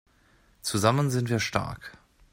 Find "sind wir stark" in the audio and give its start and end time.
1.11-1.95